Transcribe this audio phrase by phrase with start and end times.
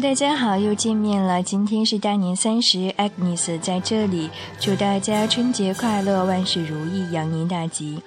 [0.00, 1.42] 大家好，又见面了。
[1.42, 8.02] 今天是大年三十，Agnes 在这里祝大家春节快乐，万事如意，羊年大吉。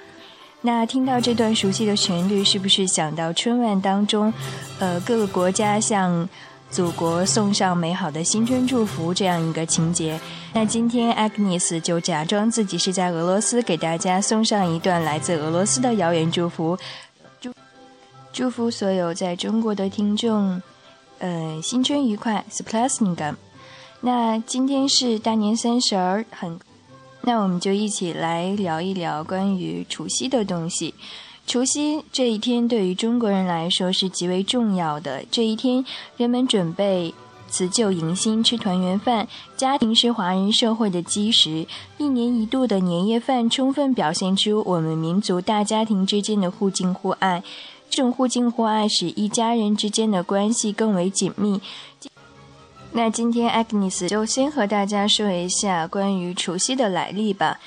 [0.61, 4.33] 那听到这段熟悉的旋律，是不是想到春晚当中，
[4.79, 6.27] 呃，各个国家向
[6.71, 10.19] 祖国送上美好的新春祝福这样一个情节？
[10.51, 16.75] 那今天 Agnes 就假装自己是在俄罗斯，给大家送上一段来自俄罗斯的遥远祝福，
[17.39, 17.53] 祝
[18.31, 20.59] 祝福所有在中国的听众。
[21.23, 23.35] 呃，新春愉快 s p l a s n i g
[24.01, 26.59] 那今天是大年三十儿，很，
[27.21, 30.93] 那我们就一起来聊一聊关于除夕的东西。
[31.47, 35.23] 除夕这一天对于中国人来说是极为重要的。
[35.31, 35.85] 这一天，
[36.17, 37.13] 人们准备
[37.47, 39.25] 辞旧迎新，吃团圆饭。
[39.55, 41.65] 家庭是华人社会的基石，
[41.97, 47.41] 一年一度的年夜饭充分表现出我们民族大家庭之间的互敬互爱。
[47.95, 51.61] 这种互敬互爱使一家人之间的关系更为紧密。
[52.93, 57.59] 那今天 Agnes 就先和大家说一下关于除夕的来历吧。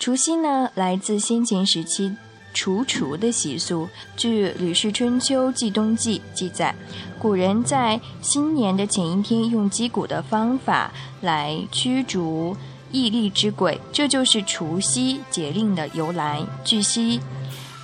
[0.00, 2.10] 除夕呢，来自先秦时期
[2.54, 3.86] 除除的习俗。
[4.16, 6.74] 据《吕氏春秋·季冬季》记载，
[7.18, 10.90] 古人在新年的前一天用击鼓的方法
[11.20, 12.56] 来驱逐
[12.90, 16.42] 异力之鬼，这就是除夕节令的由来。
[16.64, 17.20] 据悉。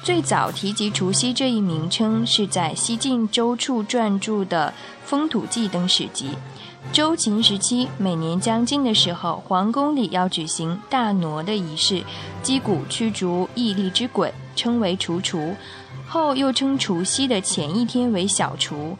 [0.02, 4.72] 最早提及除夕这一名称，是在西晋周处撰著的
[5.06, 6.30] 《风土记》等史籍。
[6.90, 12.02] 周秦时期，每年将近的时候，皇宫里要举行大挪的仪式，
[12.42, 15.54] 击鼓驱逐异力之鬼，称为除除。
[16.08, 18.96] 后又称除夕的前一天为小除，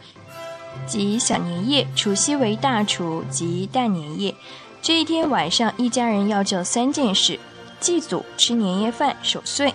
[0.85, 4.33] 即小年夜；除夕为大除，即大年夜。
[4.83, 7.39] 这一天晚上，一家人要做三件事：
[7.79, 9.73] 祭祖、吃年夜饭、守岁。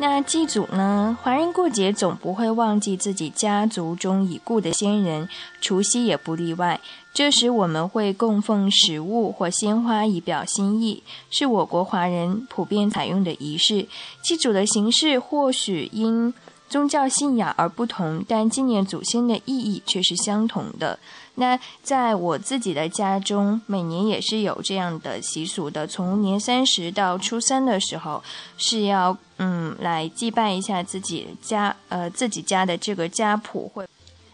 [0.00, 1.18] 那祭祖呢？
[1.22, 5.28] 华人过节总不会忘记自己家族中已故的先人，
[5.60, 6.80] 除夕也不例外。
[7.12, 13.86] 这时我们会供奉食物或鲜花以表心意，是我国华人普遍采用的仪式。
[14.22, 16.32] 祭祖的形式或许因
[16.70, 20.98] 宗教信仰而不同，但纪念祖先的意义却是相同的。
[21.40, 25.86] 那在我自己的家中，每年也是有这样的习俗的。
[25.86, 28.22] 从年三十到初三的时候，
[28.58, 33.88] 是要嗯来祭拜一下自己家呃自己家的这个家谱，会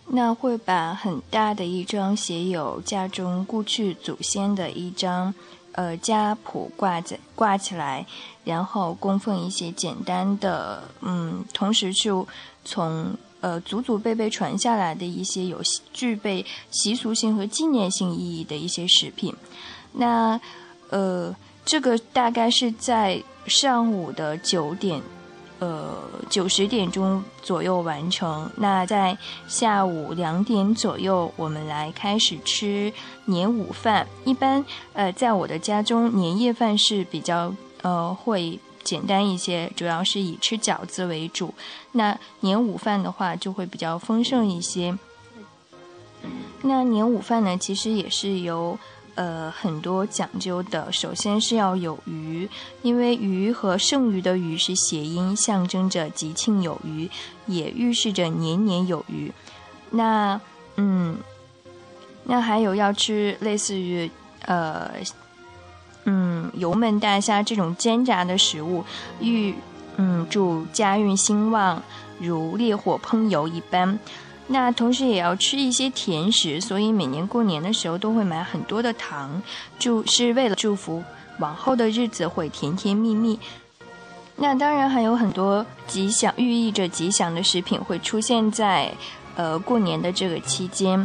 [0.09, 5.33] 那会把很大的一张写有家中故去祖先的一张
[5.73, 8.05] 呃家谱挂在挂起来，
[8.43, 12.27] 然后供奉一些简单的嗯，同时就
[12.65, 13.17] 从。
[13.47, 15.61] 呃，祖祖辈辈传下来的一些有
[15.93, 19.33] 具备习俗性和纪念性意义的一些食品，
[19.93, 20.41] 那
[20.91, 21.33] 呃，
[21.65, 25.01] 这个大概是在上午的九点，
[25.61, 25.97] 呃
[26.29, 28.51] 九十点钟左右完成。
[28.57, 32.93] 那在下午两点左右，我们来开始吃
[33.27, 34.05] 年午饭。
[34.25, 38.59] 一般呃，在我的家中，年夜饭是比较呃会。
[38.87, 41.53] 简单一些，主要是以吃饺子为主。
[41.91, 44.97] 那年午饭的话，就会比较丰盛一些。
[46.63, 48.79] 那年午饭呢，其实也是有
[49.17, 50.93] 呃很多讲究的。
[50.93, 52.49] 首先是要有鱼，
[52.83, 57.11] 因为鱼和剩余的鱼是谐音，象征着吉庆有余，
[57.47, 59.33] 也预示着年年有余。
[59.91, 60.41] 那
[60.77, 61.19] 嗯，
[62.23, 64.09] 那还有要吃类似于
[64.43, 64.93] 呃。
[66.09, 68.85] 嗯，油焖大虾这种煎炸的食物，
[69.21, 69.53] 预
[69.97, 71.83] 嗯祝家运兴旺，
[72.21, 73.99] 如烈火烹油一般。
[74.47, 79.43] 那同时也要吃一些甜食，所以每年过年的时候都会买很多的糖，
[79.81, 81.03] 祝是为了祝福
[81.41, 83.41] 往后的日子会甜甜蜜蜜。
[84.37, 88.93] 那当然还有很多吉祥，寓意着吉祥的食品会出现在
[89.35, 91.05] 呃过年的这个期间。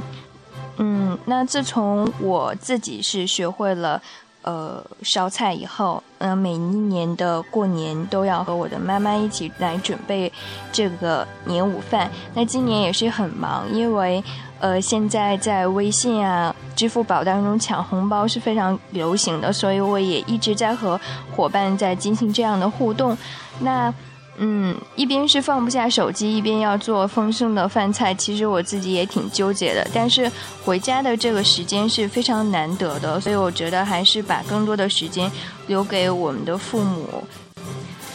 [0.78, 4.00] 嗯，那自从我自己是学会了。
[4.44, 10.32] 呃，烧菜以后，嗯，每一年的过年都要和我的妈妈一起来准备
[10.72, 12.10] 这个年午饭。
[12.34, 14.24] 那今年也是很忙，因为
[14.60, 21.00] 呃，现在在微信啊、支付宝当中抢红包是非常流行的，所以我也一直在和
[21.36, 23.18] 伙伴在进行这样的互动。
[23.60, 23.94] 那。
[24.38, 29.86] 嗯，一边是放不下手机，一边要做丰盛的饭菜，其实我自己也挺纠结的。
[29.94, 30.32] 但是
[30.64, 35.30] 回家的这个时间是非常难得的，所以我觉得还是把更多的时间
[35.68, 37.24] 留给我们的父母。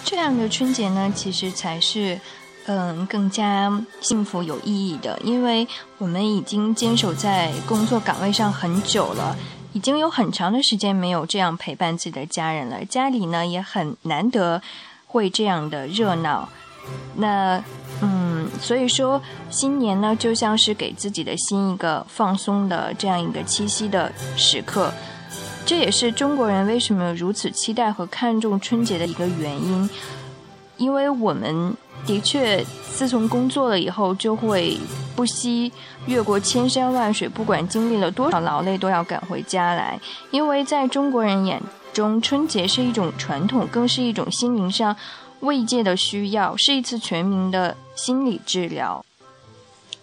[0.05, 2.19] 这样的春节呢，其实才是
[2.65, 3.71] 嗯更加
[4.01, 9.37] 幸福有意义的，因为我们已经坚守在工作岗位上很久了，
[9.75, 14.62] 已经有很长的时间没有这样陪伴自己的家人了，家里呢也很难得。
[15.06, 16.49] 会这样的热闹，
[17.17, 17.62] 那
[18.03, 24.93] 嗯，所以说新年呢，就像是给自己的心一个放松的这样一个栖息的时刻。
[25.64, 29.91] 这也是中国人为什么如此期待和看重春节的一个原因，
[30.76, 31.75] 因为我们
[32.06, 32.64] 的确
[32.94, 34.79] 自从工作了以后，就会
[35.17, 35.73] 不惜
[36.06, 39.99] 越过千山万水，不管经历了多少劳累，都要赶回家来。
[40.31, 41.61] 因为在中国人眼
[41.93, 44.97] 中，春节是一种传统，更是一种心灵上
[45.41, 49.05] 慰藉的需要，是一次全民的心理治疗。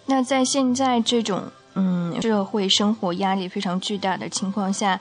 [0.06, 5.00] 那在现在这种嗯社会生活压力非常巨大的情况下。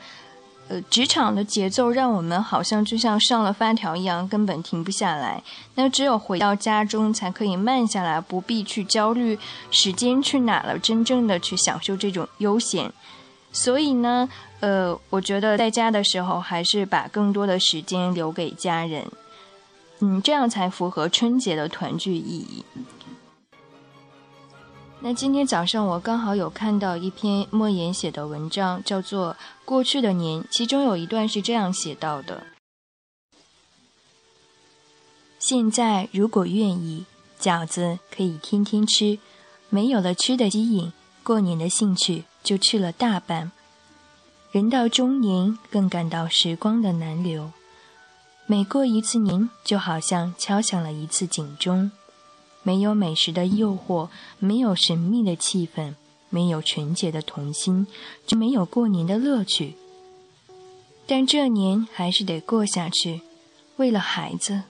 [0.81, 5.43] 职场的节奏让我们好像就像上了发条一样，根本停不下来。
[5.75, 9.37] 那只有回到家中，才可以慢下来，不必去焦虑
[9.71, 12.91] 时间去哪了，真正的去享受这种悠闲。
[13.51, 14.27] 所以呢，
[14.61, 19.05] 呃，我觉得在家的时候，还是把更多的时间留给家人，
[19.99, 22.65] 嗯，这样才符合春节的团聚意义。
[25.05, 29.33] 那今天早上我刚好有看到一篇莫言写的文章，叫做
[29.65, 32.45] 《过去的年》，其中有一段是这样写到的：
[35.39, 37.05] 现在如果愿意，
[37.38, 39.19] 饺子可以天天吃，
[39.69, 43.51] 没有了吃的吸引，过年的兴趣就去了大半。
[44.53, 47.51] 人到中年，更感到时光的难留，
[48.45, 51.91] 每过一次年，就好像敲响了一次警钟。
[52.63, 55.94] 没有美食的诱惑，没有神秘的气氛，
[56.30, 57.86] 没有纯洁的童心，
[58.25, 59.75] 就没有过年的乐趣。
[61.06, 63.21] 但这年还是得过下去，
[63.75, 64.63] 为了孩子。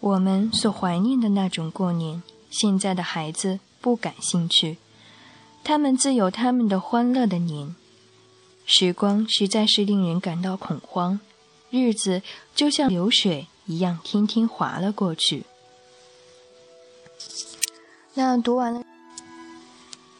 [0.00, 4.76] 我们所怀念的那种过年，现在的孩子不感兴趣，
[5.64, 7.74] 他们自有他们的欢乐的年。
[8.66, 11.20] 时光实在是令人感到恐慌，
[11.70, 12.20] 日子
[12.54, 15.44] 就像流水一样，天天划了过去。
[18.14, 18.84] 那读完了，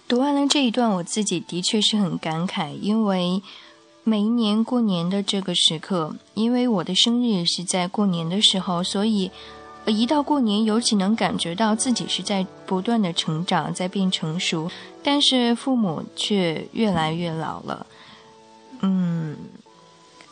[0.09, 3.41] 读完了这一段，我自己的确是很感慨，因为
[4.03, 9.31] 每一年过年的这个时刻，因为我的生日是在过年的时候，所以
[9.87, 14.71] 一到过年，尤其能感觉到自己是在不断的成长，在变成熟，
[15.03, 17.87] 但是父母却越来越老了，
[18.81, 19.37] 嗯，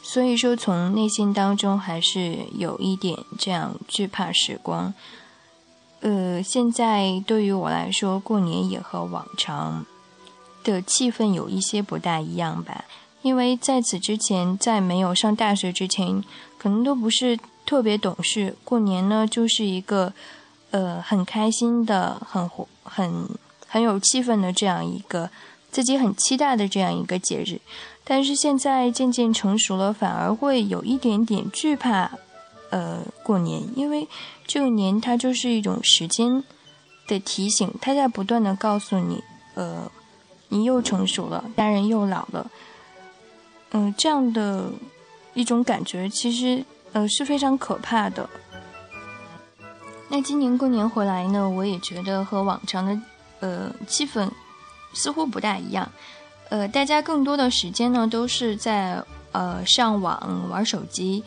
[0.03, 4.93] 所以说从内心当中还是有一点这样惧怕时光。
[6.03, 9.87] 呃，现在对于我来说，过年也和往常
[10.65, 12.85] 的气氛有一些不大一样吧。
[13.23, 16.25] 因为在此之前，在没有上大学之前，
[16.59, 18.57] 可能都不是特别懂事。
[18.65, 20.13] 过年呢，就是一个
[20.73, 23.29] 呃很开心的、很活很
[23.69, 25.31] 很有气氛的这样一个
[25.71, 27.61] 自己很期待的这样一个节日。
[28.03, 32.11] 但是现在渐渐成熟了，反而会有一点点惧怕。
[32.71, 34.09] 呃，过年，因为
[34.53, 36.45] 这个年它就是一种时间
[37.07, 39.91] 的提醒，它在不断的告诉你，呃，
[40.51, 42.51] 你又成熟了，家人又老了，
[43.71, 44.71] 嗯，这样的
[45.33, 46.63] 一种感觉，其实
[46.93, 48.29] 呃是非常可怕的。
[50.11, 53.01] 那今年过年回来呢，我也觉得和往常的
[53.41, 54.29] 呃气氛
[54.93, 55.91] 似乎不大一样，
[56.51, 59.03] 呃，大家更多的时间呢都是在
[59.33, 61.25] 呃上网玩手机。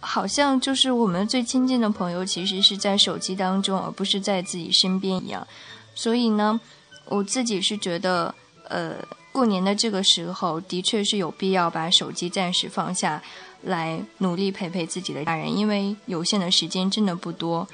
[0.00, 5.46] 好像就是我们最亲近的朋友，其实是在手机当中，而不是在自己身边一样。
[5.94, 6.60] 所以呢，
[7.06, 8.34] 我自己是觉得，
[8.68, 8.94] 呃，
[9.32, 13.20] 过年的这个时候，的确是有必要把手机暂时放下
[13.62, 17.66] 来，努力陪陪自己的家人，因为有限的时间真的不多。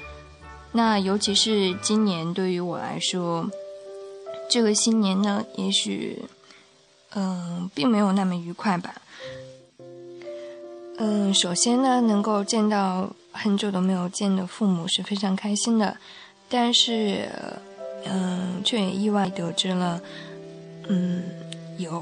[0.71, 3.47] 那尤其是今年对于我来说，
[4.49, 6.23] 这个新年呢，也许，
[7.13, 8.93] 嗯，并没有那么愉快吧。
[10.97, 15.97] 嗯，首先呢，能够见到很久都没有见的父母是非常开心的，
[16.47, 17.27] 但是，
[18.05, 20.01] 嗯，却也意外得知了，
[20.87, 21.21] 嗯，
[21.77, 22.01] 有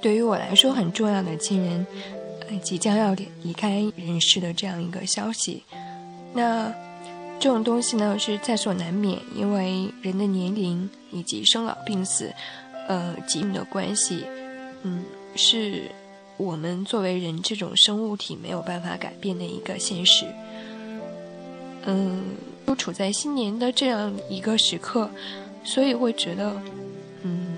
[0.00, 1.86] 对于我来说很重要的亲人，
[2.60, 5.62] 即将要离开人世的这样一个消息。
[6.34, 6.74] 那
[7.38, 12.32] 这种东西呢，是在所难免，因为人的年龄以及生老病死，
[12.88, 14.24] 呃，疾病的关系，
[14.82, 15.04] 嗯，
[15.36, 15.84] 是。
[16.38, 20.24] 我们作为人这种生物体没有办法改变的一个现实，
[21.84, 22.34] 嗯，
[22.66, 25.08] 都处在新年的这样一个时刻，
[25.62, 26.60] 所以会觉得，
[27.22, 27.54] 嗯，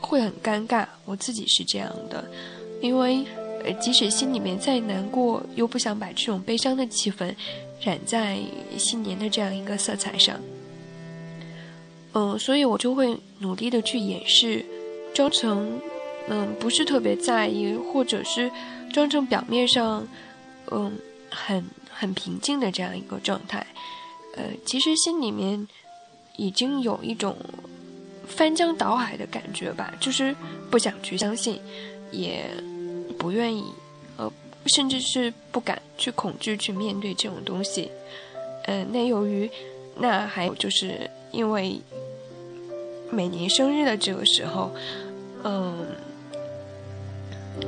[0.00, 0.86] 会很尴尬。
[1.04, 2.24] 我自己是这样的，
[2.80, 3.24] 因为
[3.80, 7.34] 即使心里面再难过，又不想把这种悲伤的气氛
[7.80, 8.38] 染在
[8.78, 10.38] 新年的这样一个色彩上，
[12.12, 14.64] 嗯，所以我就会努力的去掩饰，
[15.12, 15.80] 装成。
[16.28, 18.50] 嗯，不是特别在意，或者是
[18.92, 20.06] 装成表面上，
[20.70, 20.92] 嗯，
[21.30, 23.64] 很很平静的这样一个状态，
[24.36, 25.66] 呃，其实心里面
[26.36, 27.36] 已经有一种
[28.26, 30.34] 翻江倒海的感觉吧，就是
[30.70, 31.60] 不想去相信，
[32.10, 32.44] 也
[33.18, 33.64] 不愿意，
[34.16, 34.30] 呃，
[34.66, 37.90] 甚至是不敢去恐惧去面对这种东西。
[38.64, 39.48] 嗯，那由于
[39.96, 41.80] 那还有就是因为
[43.10, 44.72] 每年生日的这个时候，
[45.44, 45.86] 嗯，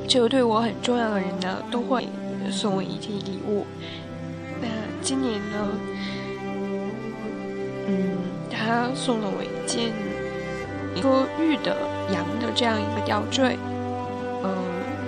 [0.07, 2.07] 这个对我很重要的人呢，都会
[2.51, 3.65] 送我一件礼物。
[4.61, 4.67] 那
[5.01, 5.67] 今年呢，
[7.87, 8.17] 嗯，
[8.49, 9.91] 他送了我一件
[10.95, 11.77] 一个玉的
[12.11, 13.57] 羊的这样一个吊坠。
[14.43, 14.55] 嗯，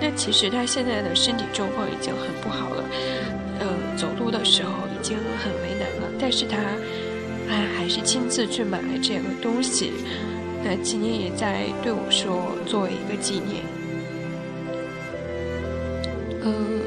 [0.00, 2.84] 那其实他现在的身体状况已经很不好了，
[3.58, 6.08] 呃，走路的时候已经很为难了。
[6.20, 6.58] 但是他，
[7.48, 9.92] 哎，还是亲自去买了这个东西。
[10.62, 13.64] 那今年也在对我说，作为一个纪念。
[16.44, 16.80] 嗯。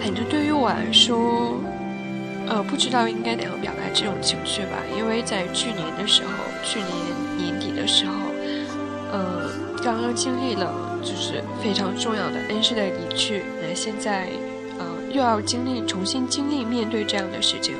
[0.00, 1.58] 反正对于我来说，
[2.46, 4.78] 呃，不知道应该怎样表达这种情绪吧。
[4.96, 6.30] 因为在去年的时候，
[6.62, 6.90] 去年
[7.36, 8.12] 年底的时候，
[9.10, 9.50] 呃，
[9.82, 10.72] 刚刚经历了
[11.02, 14.28] 就是非常重要的恩师的离去，那现在，
[14.78, 17.74] 呃，又要经历重新经历面对这样的事情，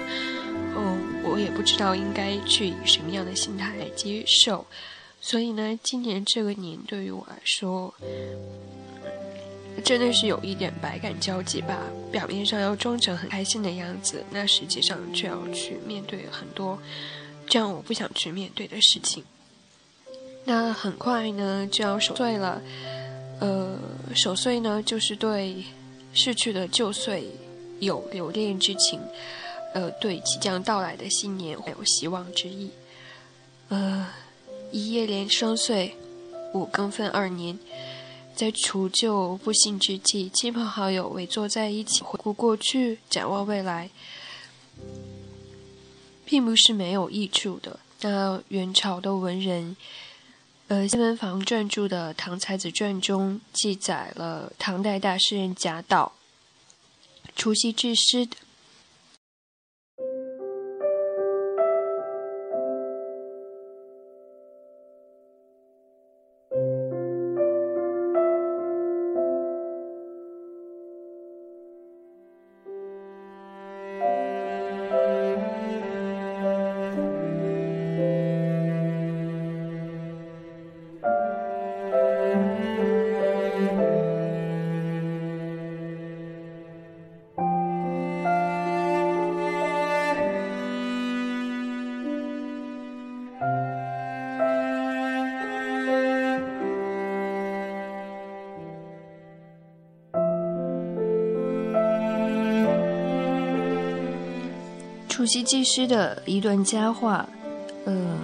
[0.77, 4.67] 嗯，我也不知道应该去以什么样的心态来接受。
[5.29, 7.93] 所以呢，今年这个年对于我来说。
[9.85, 11.83] 真的是有一点百感交集吧。
[12.13, 16.79] 表面上要装成很开心的样子，那实际上却要去面对很多
[17.49, 19.25] 这样我不想去面对的事情。
[20.45, 22.63] 那很快呢就要守岁了，
[23.41, 23.77] 呃，
[24.15, 25.65] 守岁呢就是对
[26.13, 27.29] 逝去的旧岁
[27.81, 29.01] 有留恋之情，
[29.75, 32.71] 呃，对即将到来的新年怀有希望之意。
[33.69, 34.09] 呃，
[34.73, 35.97] 一夜连双岁，
[36.53, 37.59] 五更分二年。
[38.35, 43.89] 在除旧布新之际，亲朋好友围坐在一起，回顾过去，展望未来，
[46.27, 47.81] 并不是没有益处的。
[48.03, 49.75] 那元朝的文人，
[50.69, 56.13] 呃，西门房撰著的《唐才子传》中记载了唐代大诗人贾岛
[57.35, 58.29] 除夕致诗
[105.27, 107.29] 夕祭师的一段佳话，
[107.85, 108.19] 呃，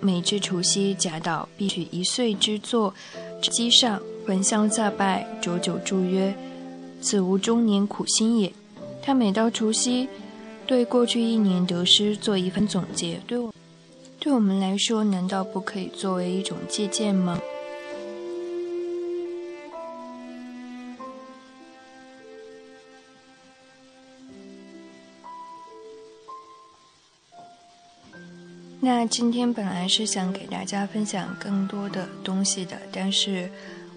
[0.00, 2.92] 每至除夕，贾岛必取一岁之作，
[3.40, 6.34] 机上焚香再拜，酌酒祝曰
[7.00, 8.52] ：“此吾中年苦心也。”
[9.00, 10.08] 他每到除夕，
[10.66, 13.20] 对过去一年得失做一番总结。
[13.26, 13.54] 对我，
[14.18, 17.40] 对我们来说，难道不可以作为一种借鉴吗？
[28.88, 33.50] 那今天本来是想给大家分享更多的东西的，但是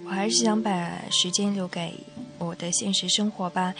[0.05, 1.93] 我还是想把时间留给
[2.37, 3.73] 我的现实生活吧。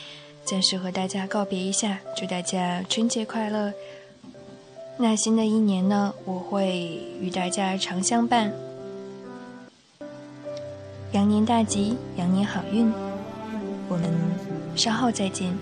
[0.46, 3.74] 暂时和大家告别一下，祝大家春节快乐。
[4.98, 8.54] 那新的一年呢，我会与大家常相伴。
[11.12, 12.90] 羊年大吉，羊年好运。
[13.90, 14.10] 我们
[14.78, 15.54] 稍后再见。